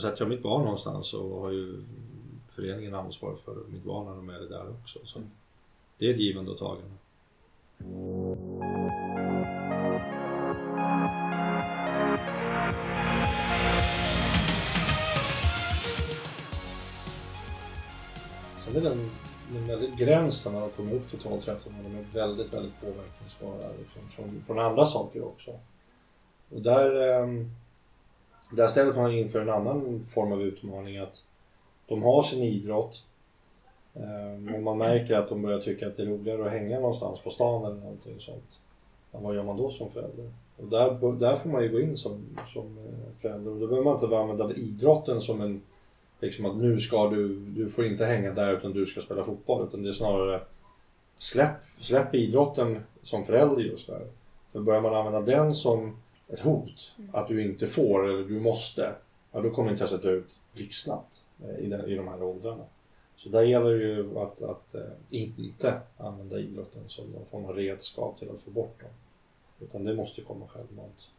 [0.01, 1.83] Sätter jag mitt barn någonstans så har ju
[2.49, 4.99] föreningen ansvar för mitt barn när de är där också.
[5.03, 5.31] Så mm.
[5.97, 6.91] Det är ett givande och tagande.
[18.65, 19.09] Sen är den,
[19.53, 21.57] den väldigt gräns när de kommer upp till 12-13.
[21.65, 25.51] De är väldigt, väldigt påverkningsbara liksom, från, från andra saker också.
[26.49, 27.49] Och där, ehm,
[28.51, 31.23] där ställs man inför en annan form av utmaning att
[31.88, 33.03] de har sin idrott
[33.93, 37.19] ehm, och man märker att de börjar tycka att det är roligare att hänga någonstans
[37.19, 38.59] på stan eller någonting sånt.
[39.12, 40.31] Men vad gör man då som förälder?
[40.57, 43.85] Och där, där får man ju gå in som, som eh, förälder och då behöver
[43.85, 45.62] man inte använda idrotten som en
[46.19, 49.67] liksom att nu ska du, du får inte hänga där utan du ska spela fotboll.
[49.67, 50.41] Utan det är snarare
[51.17, 54.08] släpp, släpp idrotten som förälder just där.
[54.51, 57.10] För börjar man använda den som ett hot, mm.
[57.13, 58.95] att du inte får eller du måste,
[59.32, 62.63] ja då kommer intresset ut blixtsnabbt eh, i, den, i de här åldrarna.
[63.15, 67.55] Så där gäller det ju att, att äh, inte använda idrotten som någon form av
[67.55, 68.89] redskap till att få bort dem.
[69.60, 71.12] Utan det måste komma självmant.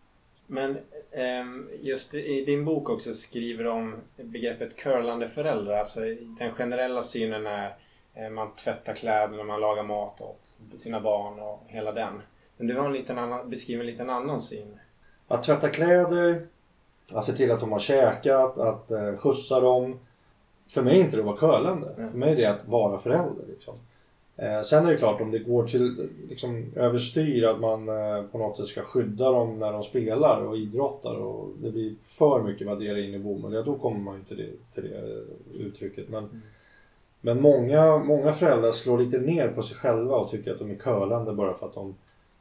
[0.50, 0.78] Men
[1.12, 5.78] ehm, just i din bok också skriver du om begreppet curlande föräldrar.
[5.78, 6.00] Alltså
[6.38, 7.74] den generella synen är
[8.14, 12.22] eh, man tvättar kläderna, man lagar mat åt sina barn och hela den.
[12.56, 14.78] Men du har en liten annan, beskriver en liten annan syn.
[15.28, 16.46] Att tvätta kläder,
[17.12, 19.98] att se till att de har käkat, att eh, skjutsa dem.
[20.68, 21.94] För mig är inte det att vara curlande.
[21.96, 22.10] Mm.
[22.10, 23.44] För mig är det att vara förälder.
[23.48, 23.74] Liksom.
[24.40, 28.38] Eh, sen är det klart om det går till liksom, överstyr att man eh, på
[28.38, 32.66] något sätt ska skydda dem när de spelar och idrottar och det blir för mycket
[32.66, 35.24] värdera in i bomull, ja då kommer man ju till det, till det
[35.64, 36.08] uttrycket.
[36.08, 36.40] Men, mm.
[37.20, 40.74] men många, många föräldrar slår lite ner på sig själva och tycker att de är
[40.74, 41.94] curlande bara för att de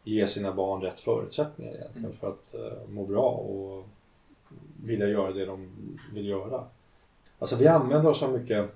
[0.03, 2.17] ger sina barn rätt förutsättningar egentligen mm.
[2.17, 3.85] för att uh, må bra och
[4.83, 5.67] vilja göra det de
[6.13, 6.63] vill göra.
[7.39, 8.69] Alltså vi använder oss av mycket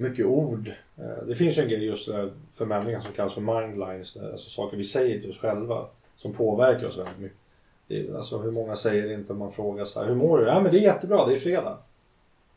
[0.00, 0.72] mycket ord.
[0.98, 2.10] Eh, det finns ju en grej just
[2.52, 5.86] för människan som kallas för mindlines, alltså saker vi säger till oss själva
[6.16, 8.14] som påverkar oss väldigt mycket.
[8.16, 10.46] Alltså hur många säger inte om man frågar så här, hur mår du?
[10.46, 11.78] Ja men det är jättebra, det är fredag.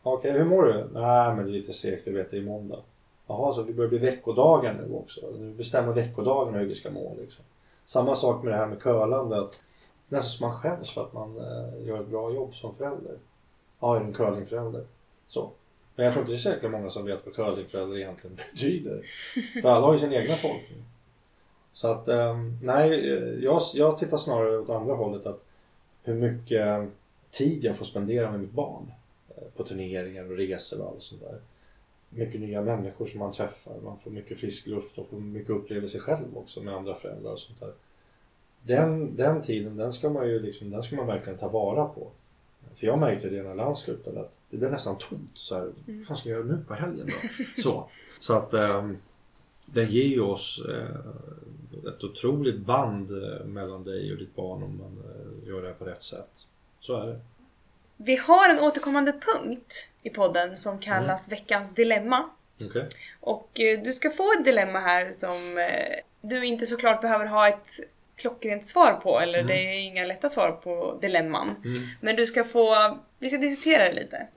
[0.03, 0.87] Okej, okay, hur mår du?
[0.93, 2.79] Nej men det är lite segt, du vet det är måndag.
[3.27, 5.25] Jaha, så vi börjar bli veckodagar nu också.
[5.25, 7.45] Alltså, nu bestämmer veckodagarna hur vi ska må liksom.
[7.85, 9.39] Samma sak med det här med curlande.
[9.39, 9.59] Att
[10.09, 13.15] nästan som man skäms för att man eh, gör ett bra jobb som förälder.
[13.79, 14.83] Ja, är du en curlingförälder.
[15.27, 15.49] Så.
[15.95, 19.05] Men jag tror inte det är säkert många som vet vad curlingföräldrar egentligen betyder.
[19.61, 20.83] För alla har ju sin egna tolkning.
[21.73, 23.07] Så att um, nej,
[23.43, 25.43] jag, jag tittar snarare åt andra hållet att
[26.03, 26.89] hur mycket
[27.31, 28.91] tid jag får spendera med mitt barn.
[29.29, 31.39] Eh, på turneringar och resor och allt sånt där.
[32.09, 33.73] Mycket nya människor som man träffar.
[33.83, 37.39] Man får mycket frisk luft och får mycket upplevelse själv också med andra föräldrar och
[37.39, 37.73] sånt där.
[38.61, 42.07] den, den tiden den ska man ju liksom, den ska man verkligen ta vara på.
[42.75, 45.31] För jag märkte det när Lans slutade att det blev nästan tomt.
[45.33, 47.43] Så här, vad fan ska jag göra nu på helgen då?
[47.61, 47.89] Så,
[48.19, 48.97] så att um,
[49.65, 54.77] den ger ju oss uh, ett otroligt band uh, mellan dig och ditt barn om
[54.77, 56.47] man uh, gör det här på rätt sätt.
[56.79, 57.19] Så är det.
[57.97, 62.29] Vi har en återkommande punkt i podden som kallas veckans dilemma.
[62.61, 62.87] Okej?
[63.19, 67.49] Och eh, du ska få ett dilemma här som eh, du inte såklart behöver ha
[67.49, 67.69] ett
[68.15, 69.47] klockrent svar på, eller Mm.
[69.47, 71.55] det är inga lätta svar på dilemman.
[71.65, 71.83] Mm.
[72.01, 74.27] Men du ska få, vi ska diskutera det lite.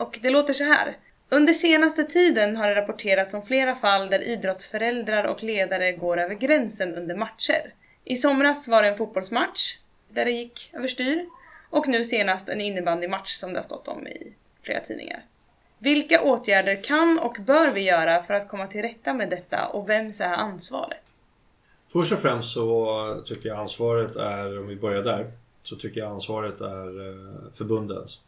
[0.00, 0.96] Och det låter så här.
[1.28, 6.34] Under senaste tiden har det rapporterats om flera fall där idrottsföräldrar och ledare går över
[6.34, 7.74] gränsen under matcher.
[8.04, 9.76] I somras var det en fotbollsmatch
[10.08, 11.26] där det gick överstyr
[11.70, 14.32] och nu senast en innebandymatch som det har stått om i
[14.62, 15.22] flera tidningar.
[15.78, 19.88] Vilka åtgärder kan och bör vi göra för att komma till rätta med detta och
[19.88, 21.04] vems är ansvaret?
[21.92, 25.30] Först och främst så tycker jag ansvaret är, om vi börjar där,
[25.62, 28.20] så tycker jag ansvaret är eh, förbundens.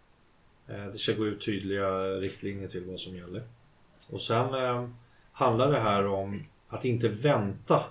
[0.69, 3.43] Eh, det ska gå ut tydliga riktlinjer till vad som gäller.
[4.07, 4.89] Och sen eh,
[5.33, 7.85] handlar det här om att inte vänta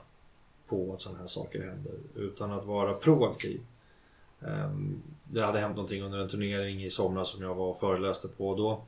[0.68, 3.62] på att sådana här saker händer utan att vara proaktiv.
[4.42, 4.72] Eh,
[5.24, 8.50] Det hade hänt någonting under en turnering i somras som jag var och föreläste på
[8.50, 8.82] och då,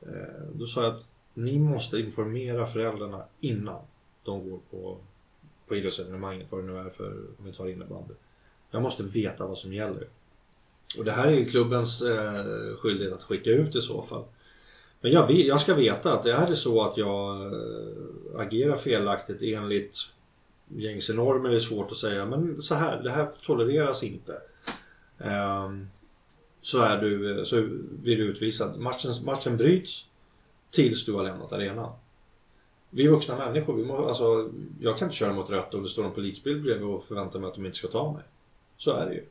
[0.00, 3.80] eh, då sa jag att ni måste informera föräldrarna innan
[4.24, 4.98] de går på
[5.66, 8.14] på idrottsevenemanget, vad det nu är för, om vi tar innebandy.
[8.70, 10.06] Jag måste veta vad som gäller.
[10.98, 14.24] Och det här är ju klubbens eh, skyldighet att skicka ut i så fall.
[15.00, 19.42] Men jag, vet, jag ska veta att är det så att jag eh, agerar felaktigt
[19.42, 19.96] enligt
[20.68, 24.40] gängse normer är det svårt att säga men så här, det här tolereras inte.
[25.18, 25.88] Ehm,
[26.62, 28.78] så, är du, så blir du utvisad.
[28.78, 30.06] Matchen, matchen bryts
[30.70, 31.92] tills du har lämnat arenan.
[32.90, 33.74] Vi är vuxna människor.
[33.74, 36.88] Vi må, alltså, jag kan inte köra mot rött om det står en polisbil bredvid
[36.88, 38.22] och förväntar mig att de inte ska ta mig.
[38.76, 39.24] Så är det ju.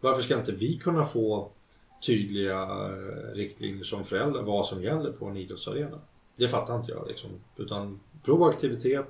[0.00, 1.48] Varför ska inte vi kunna få
[2.06, 5.98] tydliga eh, riktlinjer som föräldrar vad som gäller på en idrottsarena?
[6.36, 7.30] Det fattar inte jag liksom.
[7.56, 9.06] Utan proaktivitet,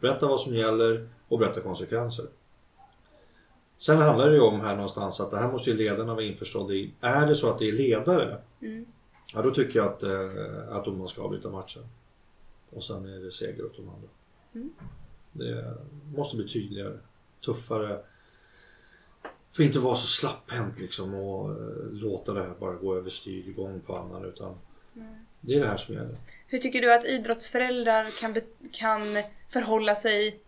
[0.00, 2.26] berätta vad som gäller och berätta konsekvenser.
[3.78, 6.74] Sen handlar det ju om här någonstans att det här måste ju ledarna vara införstådda
[6.74, 6.92] i.
[7.00, 8.86] Är det så att det är ledare, Mm.
[9.34, 11.82] ja då tycker jag att, eh, att domaren ska avbryta matchen.
[12.70, 14.08] Och sen är det seger åt de andra.
[14.54, 14.70] Mm.
[15.32, 15.74] Det
[16.14, 16.98] måste bli tydligare,
[17.44, 18.00] tuffare.
[19.52, 23.80] För inte vara så slapphänt liksom och eh, låta det här bara gå överstyr gång
[23.80, 24.58] på annan utan
[25.40, 26.16] det är det här som gäller.
[26.46, 28.36] Hur tycker du att idrottsföräldrar kan,
[28.72, 29.02] kan
[29.48, 30.40] förhålla sig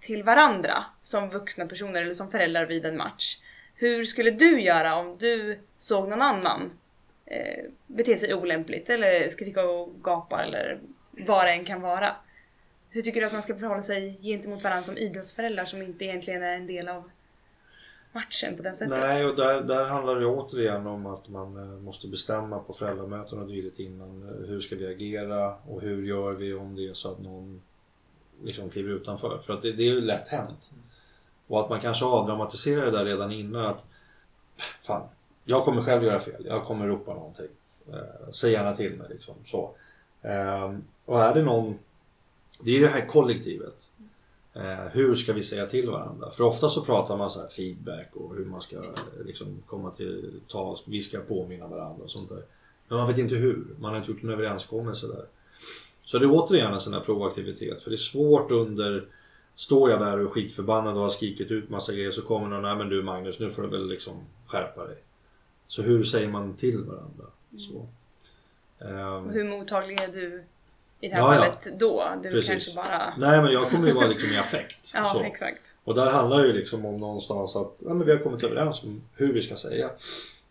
[0.00, 3.38] till varandra som vuxna personer eller som föräldrar vid en match?
[3.74, 6.70] Hur skulle du göra om du såg någon annan
[7.26, 10.80] eh, bete sig olämpligt eller skrika och gapa eller
[11.10, 12.16] vad det än kan vara?
[12.90, 16.42] Hur tycker du att man ska förhålla sig gentemot varandra som idrottsföräldrar som inte egentligen
[16.42, 17.10] är en del av
[18.18, 18.98] matchen på det sättet?
[18.98, 23.38] Nej, och där, där handlar det återigen om att man eh, måste bestämma på föräldramöten
[23.38, 24.22] och dylikt innan.
[24.22, 27.62] Eh, hur ska vi agera och hur gör vi om det är så att någon
[28.42, 29.38] liksom kliver utanför?
[29.46, 30.70] För att det, det är ju lätt hänt.
[31.46, 33.66] Och att man kanske avdramatiserar det där redan innan.
[33.66, 33.84] att
[34.82, 35.08] Fan,
[35.44, 36.46] jag kommer själv göra fel.
[36.46, 37.48] Jag kommer ropa någonting.
[37.92, 39.34] Eh, säg gärna till mig liksom.
[39.46, 39.70] Så.
[40.22, 41.78] Ehm, och är det någon...
[42.60, 43.76] Det är det här kollektivet.
[44.58, 46.30] Eh, hur ska vi säga till varandra?
[46.30, 48.82] För ofta så pratar man så här feedback och hur man ska
[49.24, 50.82] liksom komma till tals.
[50.86, 52.42] Vi ska påminna varandra och sånt där.
[52.88, 53.66] Men man vet inte hur.
[53.78, 55.24] Man har inte gjort en överenskommelse där.
[56.04, 57.82] Så det är återigen en sån här proaktivitet.
[57.82, 59.08] För det är svårt under
[59.58, 62.62] Står jag där och är skitförbannad och har skrikit ut massa grejer så kommer någon,
[62.62, 64.14] nej men du Magnus nu får du väl liksom
[64.46, 64.96] skärpa dig.
[65.66, 67.24] Så hur säger man till varandra?
[67.58, 67.86] Så.
[68.84, 70.44] Ehm, Och hur mottaglig är du
[71.00, 71.40] i det här Ja, ja.
[71.40, 72.12] fallet då?
[72.22, 72.50] Du Precis.
[72.50, 73.14] kanske bara...
[73.18, 74.90] Nej men jag kommer ju vara liksom i affekt.
[74.94, 75.20] Ja, så.
[75.22, 75.72] exakt.
[75.84, 78.84] Och där handlar det ju liksom om någonstans att ja, men vi har kommit överens
[78.84, 79.90] om hur vi ska säga.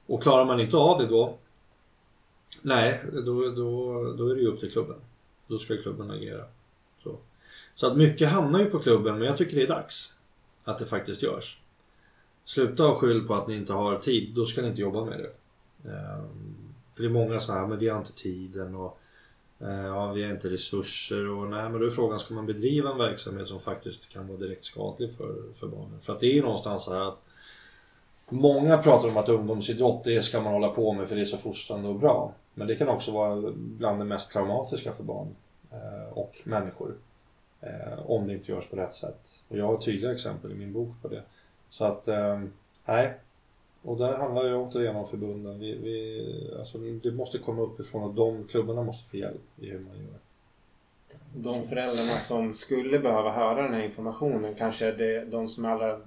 [0.05, 1.37] Och klarar man inte av det då
[2.61, 4.95] Nej, då, då, då är det ju upp till klubben.
[5.47, 6.43] Då ska klubben agera.
[7.03, 7.15] Så,
[7.75, 10.13] så att mycket hamnar ju på klubben men jag tycker det är dags
[10.63, 11.59] att det faktiskt görs.
[12.45, 15.19] Sluta ha skyll på att ni inte har tid, då ska ni inte jobba med
[15.19, 15.31] det.
[15.91, 16.55] Ehm,
[16.93, 18.99] För det är många så här, men vi har inte tiden och
[19.61, 22.91] Eh, ja, vi har inte resurser och nej men då är frågan, ska man bedriva
[22.91, 25.99] en verksamhet som faktiskt kan vara direkt skadlig för, för barnen?
[26.01, 27.23] För att det är ju någonstans så här att
[28.29, 31.37] Många pratar om att ungdomsidrott det ska man hålla på med för det är så
[31.37, 32.33] fostrande och bra.
[32.53, 35.35] Men det kan också vara bland det mest traumatiska för barn
[35.71, 36.95] eh, och människor.
[37.61, 39.21] Eh, om det inte görs på rätt sätt.
[39.47, 41.21] Och jag har tydliga exempel i min bok på det.
[41.69, 42.07] Så att,
[42.85, 43.13] nej.
[43.87, 45.59] Och där handlar det återigen om förbunden.
[45.59, 46.25] Vi, vi,
[46.59, 50.19] alltså, det måste komma uppifrån och de klubbarna måste få hjälp i hur man gör.
[51.35, 55.99] De föräldrarna som skulle behöva höra den här informationen kanske är de som är allra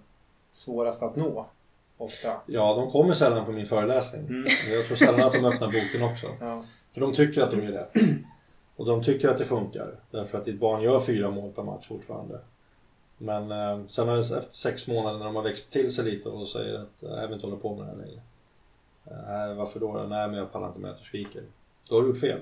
[0.50, 1.46] svårast att nå?
[1.96, 2.40] Ofta.
[2.46, 4.26] Ja, de kommer sällan på min föreläsning.
[4.26, 4.44] Mm.
[4.70, 6.26] Jag tror sällan att de öppnar boken också.
[6.40, 6.64] Ja.
[6.92, 7.92] För de tycker att de gör rätt.
[8.76, 9.94] Och de tycker att det funkar.
[10.10, 12.38] Därför att ditt barn gör fyra mål per match fortfarande.
[13.22, 16.28] Men eh, sen har det, efter sex månader när de har växt till sig lite
[16.28, 18.20] och säger att jag vill inte hålla på med det här längre.
[19.04, 19.92] Eh, varför då?
[19.92, 21.42] Nej men jag pallar inte med att du skriker.
[21.88, 22.40] Då har du gjort fel.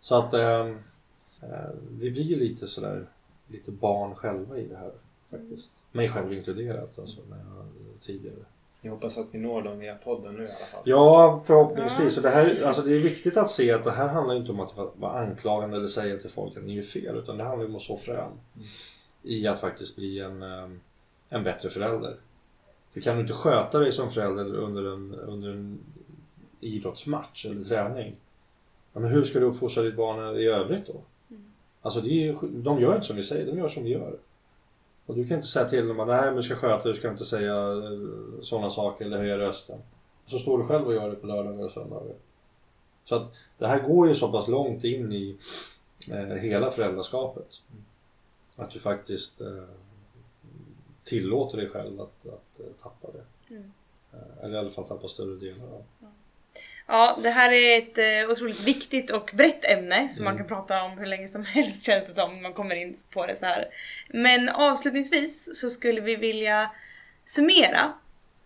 [0.00, 0.66] Så att eh,
[1.40, 3.06] eh, vi blir lite sådär
[3.48, 4.92] lite barn själva i det här
[5.30, 5.70] faktiskt.
[5.92, 7.66] Mig själv inkluderat alltså när jag,
[8.02, 8.36] tidigare.
[8.80, 10.82] Jag hoppas att vi når dem via podden nu i alla fall.
[10.84, 12.14] Ja, förhoppningsvis.
[12.14, 14.60] Så det, här, alltså det är viktigt att se att det här handlar inte om
[14.60, 17.16] att vara anklagande eller säga till folk att ni är fel.
[17.16, 18.32] Utan det handlar om att så frön.
[19.26, 20.68] I att faktiskt bli en, eh,
[21.28, 22.16] en bättre förälder.
[22.90, 25.78] För kan du inte sköta dig som förälder under en, under en
[26.60, 28.16] idrottsmatch eller träning.
[28.92, 31.00] Ja, men hur ska du uppfostra ditt barn i övrigt då?
[31.82, 34.16] Alltså det är, de gör inte som vi säger, de gör som vi gör.
[35.06, 36.98] Och du kan inte säga till dem att nej men du ska sköta dig, du
[36.98, 37.82] ska inte säga
[38.42, 39.78] sådana saker eller höja rösten.
[40.26, 42.14] Så står du själv och gör det på lördagar och söndagar.
[43.04, 45.36] Så att det här går ju så pass långt in i
[46.10, 47.62] eh, hela föräldraskapet.
[48.56, 49.64] Att du faktiskt eh,
[51.04, 53.54] tillåter dig själv att, att eh, tappa det.
[53.54, 53.72] Mm.
[54.12, 55.84] Eh, eller i alla fall tappa större delar av.
[56.88, 60.46] Ja, det här är ett otroligt viktigt och brett ämne som man Mm.
[60.48, 63.26] kan prata om hur länge som helst känns det som när man kommer in på
[63.26, 63.68] det så här.
[64.08, 66.70] Men avslutningsvis så skulle vi vilja
[67.24, 67.92] summera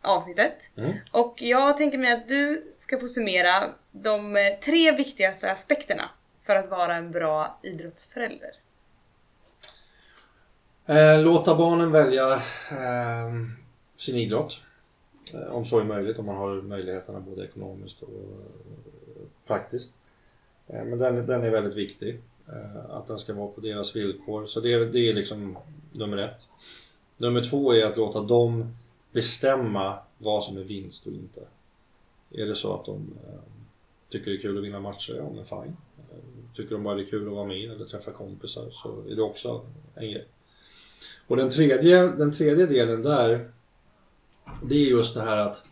[0.02, 0.70] avsnittet.
[0.76, 0.92] Mm.
[1.12, 6.10] Och jag tänker mig att du ska få summera de tre viktigaste aspekterna
[6.42, 8.50] för att vara en bra idrottsförälder.
[10.90, 12.32] Eh, låta barnen välja
[12.70, 13.34] eh,
[13.96, 14.60] sin idrott.
[15.34, 19.92] Eh, om så är möjligt, om man har möjligheterna både ekonomiskt och eh, praktiskt.
[20.66, 22.20] Eh, men den, den är väldigt viktig.
[22.48, 24.46] Eh, att den ska vara på deras villkor.
[24.46, 25.58] Så det, det är liksom
[25.92, 26.48] nummer ett.
[27.16, 28.76] Nummer två är att låta dem
[29.12, 31.40] bestämma vad som är vinst och inte.
[32.30, 33.40] Är det så att de eh,
[34.08, 35.76] tycker det är kul att vinna matcher, ja men fine.
[35.98, 39.16] Ehm, tycker de bara det är kul att vara med eller träffa kompisar så är
[39.16, 39.60] det också
[39.94, 40.26] en grej.
[41.26, 43.50] Och den tredje, den tredje delen där
[44.62, 45.62] Det är just det här att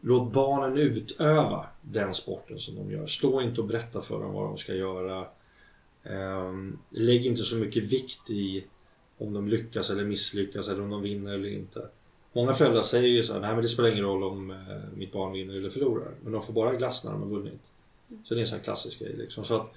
[0.00, 3.06] Låt barnen utöva den sporten som de gör.
[3.06, 5.26] Stå inte och berätta för dem vad de ska göra.
[6.04, 8.64] Ehm, lägg inte så mycket vikt i
[9.18, 11.88] om de lyckas eller misslyckas eller om de vinner eller inte.
[12.32, 14.56] Många föräldrar säger ju så här, nej men det spelar ingen roll om eh,
[14.96, 16.10] mitt barn vinner eller förlorar.
[16.22, 17.60] Men de får bara glass när de har vunnit.
[18.24, 19.44] Så det är en sån här klassisk grej liksom.
[19.44, 19.74] Så att,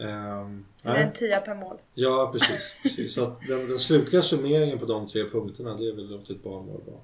[0.00, 1.02] ehm, nej.
[1.02, 1.76] En tia per mål.
[1.94, 2.76] Ja, precis.
[2.82, 3.14] precis.
[3.14, 6.42] Så att den, den slutliga summeringen på de tre punkterna det är väl att ditt
[6.42, 7.00] barn mår bra.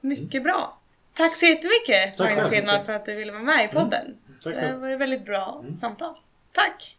[0.00, 0.78] Mycket bra.
[1.14, 4.16] Tack så jättemycket Tack Magnus Hedman för att du ville vara med i podden.
[4.44, 6.14] Tack Det var ett väldigt bra samtal.
[6.52, 6.96] Tack!